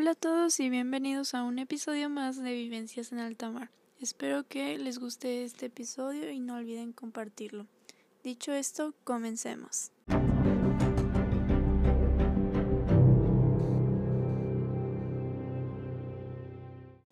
[0.00, 3.70] Hola a todos y bienvenidos a un episodio más de Vivencias en Alta Mar.
[4.00, 7.66] Espero que les guste este episodio y no olviden compartirlo.
[8.24, 9.92] Dicho esto, comencemos.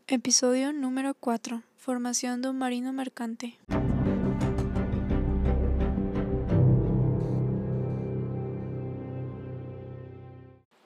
[0.07, 1.63] Episodio número 4.
[1.77, 3.59] Formación de un marino mercante.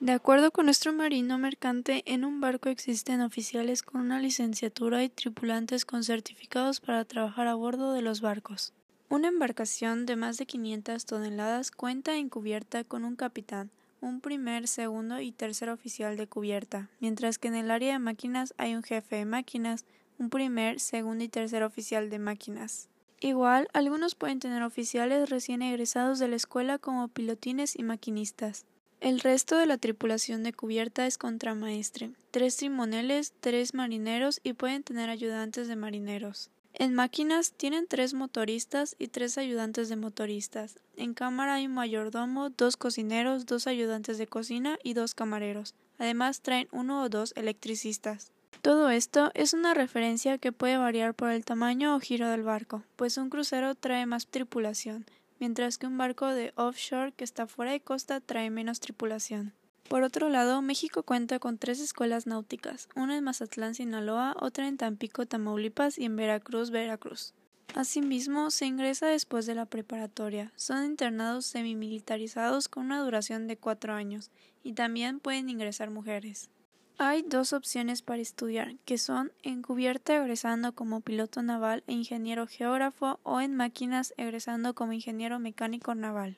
[0.03, 5.07] De acuerdo con nuestro marino mercante, en un barco existen oficiales con una licenciatura y
[5.07, 8.73] tripulantes con certificados para trabajar a bordo de los barcos.
[9.07, 14.67] Una embarcación de más de 500 toneladas cuenta en cubierta con un capitán, un primer,
[14.67, 18.83] segundo y tercer oficial de cubierta, mientras que en el área de máquinas hay un
[18.83, 19.85] jefe de máquinas,
[20.19, 22.89] un primer, segundo y tercer oficial de máquinas.
[23.21, 28.65] Igual, algunos pueden tener oficiales recién egresados de la escuela como pilotines y maquinistas.
[29.03, 34.81] El resto de la tripulación de cubierta es contramaestre, tres timoneles, tres marineros y pueden
[34.81, 36.51] tener ayudantes de marineros.
[36.73, 40.79] En máquinas tienen tres motoristas y tres ayudantes de motoristas.
[40.95, 45.75] En cámara hay un mayordomo, dos cocineros, dos ayudantes de cocina y dos camareros.
[45.97, 48.31] Además traen uno o dos electricistas.
[48.61, 52.83] Todo esto es una referencia que puede variar por el tamaño o giro del barco,
[52.95, 55.05] pues un crucero trae más tripulación,
[55.43, 59.51] mientras que un barco de offshore que está fuera de costa trae menos tripulación.
[59.89, 64.77] Por otro lado, México cuenta con tres escuelas náuticas, una en Mazatlán, Sinaloa, otra en
[64.77, 67.33] Tampico, Tamaulipas y en Veracruz, Veracruz.
[67.75, 70.53] Asimismo, se ingresa después de la preparatoria.
[70.55, 74.31] Son internados semimilitarizados con una duración de cuatro años,
[74.63, 76.49] y también pueden ingresar mujeres.
[76.99, 82.47] Hay dos opciones para estudiar, que son en cubierta egresando como piloto naval e ingeniero
[82.47, 86.37] geógrafo o en máquinas egresando como ingeniero mecánico naval.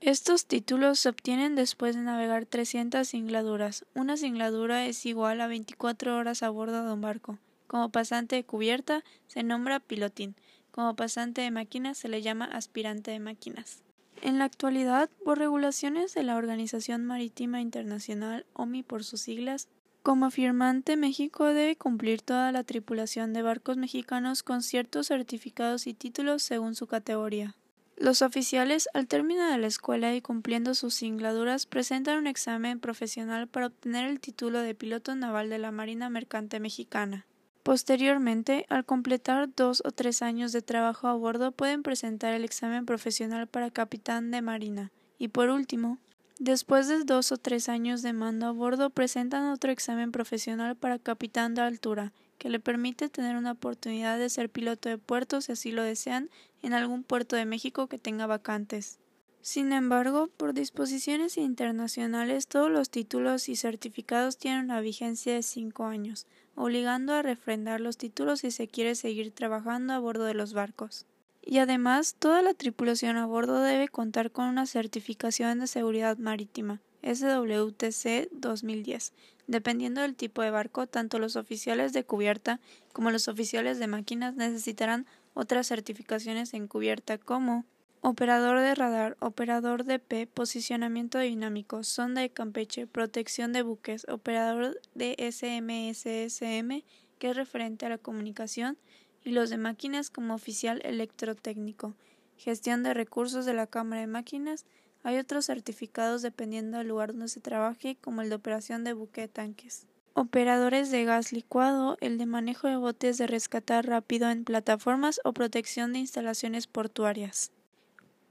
[0.00, 3.86] Estos títulos se obtienen después de navegar 300 singladuras.
[3.94, 7.38] Una singladura es igual a 24 horas a bordo de un barco.
[7.66, 10.36] Como pasante de cubierta se nombra pilotín.
[10.70, 13.82] Como pasante de máquinas se le llama aspirante de máquinas.
[14.20, 19.68] En la actualidad, por regulaciones de la Organización Marítima Internacional, OMI por sus siglas,
[20.04, 25.94] como firmante, México debe cumplir toda la tripulación de barcos mexicanos con ciertos certificados y
[25.94, 27.56] títulos según su categoría.
[27.96, 33.48] Los oficiales, al término de la escuela y cumpliendo sus singladuras, presentan un examen profesional
[33.48, 37.24] para obtener el título de piloto naval de la Marina Mercante Mexicana.
[37.62, 42.84] Posteriormente, al completar dos o tres años de trabajo a bordo, pueden presentar el examen
[42.84, 44.92] profesional para capitán de marina.
[45.18, 45.98] Y por último,
[46.40, 50.98] Después de dos o tres años de mando a bordo, presentan otro examen profesional para
[50.98, 55.52] capitán de altura, que le permite tener una oportunidad de ser piloto de puerto si
[55.52, 56.30] así lo desean
[56.62, 58.98] en algún puerto de México que tenga vacantes.
[59.42, 65.84] Sin embargo, por disposiciones internacionales, todos los títulos y certificados tienen una vigencia de cinco
[65.84, 70.52] años, obligando a refrendar los títulos si se quiere seguir trabajando a bordo de los
[70.52, 71.06] barcos
[71.46, 76.80] y además toda la tripulación a bordo debe contar con una certificación de seguridad marítima
[77.02, 79.12] SWTC 2010.
[79.46, 82.60] Dependiendo del tipo de barco, tanto los oficiales de cubierta
[82.92, 87.66] como los oficiales de máquinas necesitarán otras certificaciones en cubierta como
[88.00, 94.80] operador de radar, operador de P, posicionamiento dinámico, sonda de Campeche, protección de buques, operador
[94.94, 96.84] de SMSSM,
[97.18, 98.78] que es referente a la comunicación,
[99.24, 101.94] y los de máquinas como oficial electrotécnico,
[102.36, 104.66] gestión de recursos de la Cámara de Máquinas.
[105.02, 109.22] Hay otros certificados dependiendo del lugar donde se trabaje, como el de operación de buque
[109.22, 109.86] de tanques.
[110.14, 115.32] Operadores de gas licuado, el de manejo de botes de rescatar rápido en plataformas o
[115.32, 117.50] protección de instalaciones portuarias.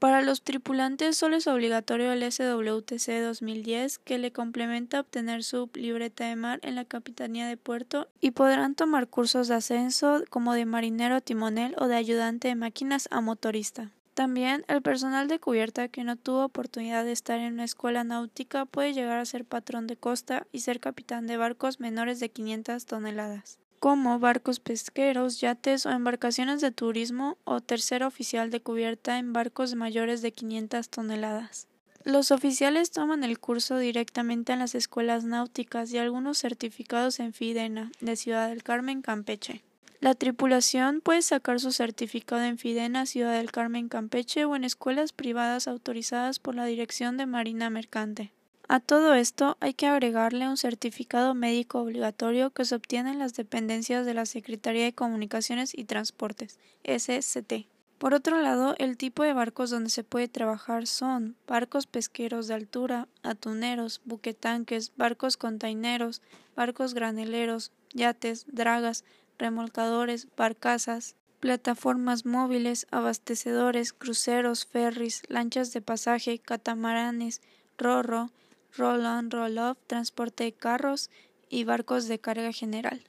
[0.04, 6.26] Para los tripulantes solo es obligatorio el SWTC 2010 que le complementa obtener su libreta
[6.26, 10.66] de mar en la Capitanía de Puerto y podrán tomar cursos de ascenso como de
[10.66, 13.92] marinero timonel o de ayudante de máquinas a motorista.
[14.12, 18.66] También el personal de cubierta que no tuvo oportunidad de estar en una escuela náutica
[18.66, 22.84] puede llegar a ser patrón de costa y ser capitán de barcos menores de 500
[22.84, 29.32] toneladas como barcos pesqueros, yates o embarcaciones de turismo o tercer oficial de cubierta en
[29.32, 31.66] barcos mayores de 500 toneladas.
[32.04, 37.90] Los oficiales toman el curso directamente en las escuelas náuticas y algunos certificados en Fidena,
[38.00, 39.62] de Ciudad del Carmen, Campeche.
[40.00, 45.14] La tripulación puede sacar su certificado en Fidena, Ciudad del Carmen, Campeche o en escuelas
[45.14, 48.30] privadas autorizadas por la Dirección de Marina Mercante.
[48.66, 53.34] A todo esto hay que agregarle un certificado médico obligatorio que se obtiene en las
[53.34, 57.66] dependencias de la Secretaría de Comunicaciones y Transportes, SCT.
[57.98, 62.54] Por otro lado, el tipo de barcos donde se puede trabajar son barcos pesqueros de
[62.54, 66.22] altura, atuneros, buquetanques, barcos containeros,
[66.56, 69.04] barcos graneleros, yates, dragas,
[69.38, 77.42] remolcadores, barcazas, plataformas móviles, abastecedores, cruceros, ferries, lanchas de pasaje, catamaranes,
[77.76, 78.30] rorro,
[78.76, 81.10] roll-on, roll-off, transporte de carros
[81.48, 83.04] y barcos de carga general.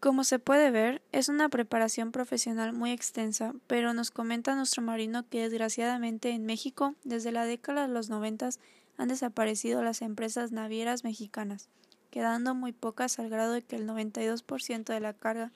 [0.00, 5.28] Como se puede ver, es una preparación profesional muy extensa, pero nos comenta nuestro marino
[5.28, 8.60] que desgraciadamente en México, desde la década de los noventas,
[8.96, 11.68] han desaparecido las empresas navieras mexicanas,
[12.10, 15.52] quedando muy pocas al grado de que el 92% de la carga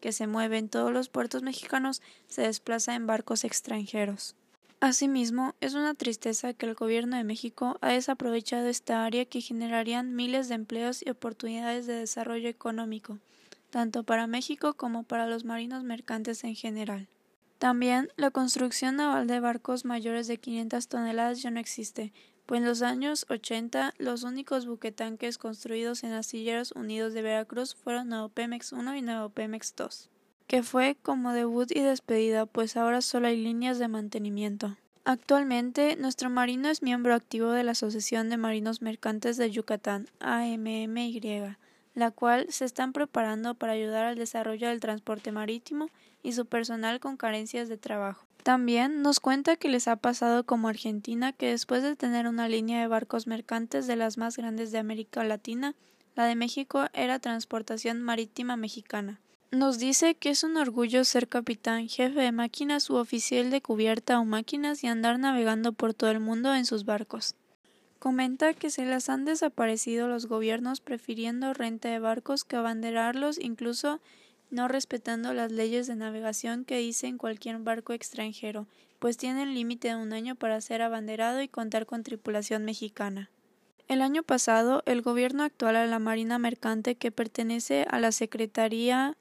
[0.00, 4.34] que se mueve en todos los puertos mexicanos se desplaza en barcos extranjeros.
[4.80, 10.14] Asimismo, es una tristeza que el gobierno de México ha desaprovechado esta área que generarían
[10.14, 13.18] miles de empleos y oportunidades de desarrollo económico
[13.70, 17.08] tanto para México como para los marinos mercantes en general.
[17.58, 22.12] También la construcción naval de barcos mayores de 500 toneladas ya no existe,
[22.44, 28.30] pues en los años 80 los únicos buquetanques construidos en Astilleros Unidos de Veracruz fueron
[28.30, 30.10] Pemex 1 y Pemex 2,
[30.46, 34.76] que fue como debut y despedida, pues ahora solo hay líneas de mantenimiento.
[35.04, 41.20] Actualmente, nuestro marino es miembro activo de la Asociación de Marinos Mercantes de Yucatán, AMMY,
[41.94, 45.88] la cual se están preparando para ayudar al desarrollo del transporte marítimo
[46.22, 48.26] y su personal con carencias de trabajo.
[48.42, 52.80] También nos cuenta que les ha pasado como Argentina que después de tener una línea
[52.80, 55.74] de barcos mercantes de las más grandes de América Latina,
[56.14, 59.20] la de México era Transportación Marítima Mexicana.
[59.52, 64.18] Nos dice que es un orgullo ser capitán, jefe de máquinas u oficial de cubierta
[64.18, 67.36] o máquinas y andar navegando por todo el mundo en sus barcos.
[68.00, 74.00] Comenta que se las han desaparecido los gobiernos prefiriendo renta de barcos que abanderarlos, incluso
[74.50, 78.66] no respetando las leyes de navegación que dicen cualquier barco extranjero,
[78.98, 83.30] pues tienen límite de un año para ser abanderado y contar con tripulación mexicana.
[83.86, 89.16] El año pasado, el gobierno actual a la Marina Mercante, que pertenece a la Secretaría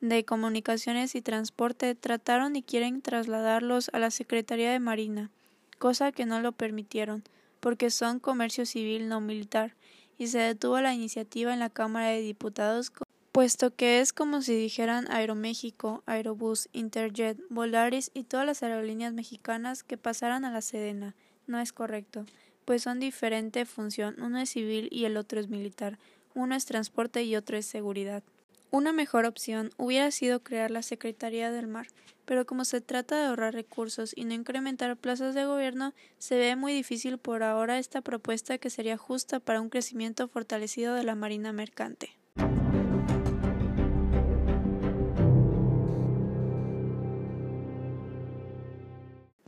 [0.00, 5.30] de Comunicaciones y Transporte, trataron y quieren trasladarlos a la Secretaría de Marina,
[5.78, 7.24] cosa que no lo permitieron
[7.60, 9.74] porque son comercio civil no militar,
[10.16, 12.92] y se detuvo la iniciativa en la Cámara de Diputados
[13.32, 19.84] puesto que es como si dijeran Aeroméxico, Aerobús, Interjet, Volaris y todas las aerolíneas mexicanas
[19.84, 21.14] que pasaran a la Sedena.
[21.46, 22.26] No es correcto,
[22.64, 26.00] pues son diferente función, uno es civil y el otro es militar,
[26.34, 28.24] uno es transporte y otro es seguridad.
[28.70, 31.86] Una mejor opción hubiera sido crear la Secretaría del Mar,
[32.26, 36.54] pero como se trata de ahorrar recursos y no incrementar plazas de gobierno, se ve
[36.54, 41.14] muy difícil por ahora esta propuesta que sería justa para un crecimiento fortalecido de la
[41.14, 42.18] Marina Mercante.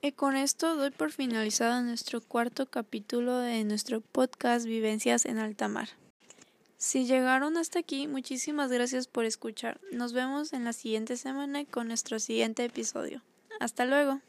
[0.00, 5.68] Y con esto doy por finalizado nuestro cuarto capítulo de nuestro podcast Vivencias en Alta
[5.68, 5.90] Mar.
[6.80, 9.78] Si llegaron hasta aquí, muchísimas gracias por escuchar.
[9.92, 13.20] Nos vemos en la siguiente semana con nuestro siguiente episodio.
[13.60, 14.22] Hasta luego.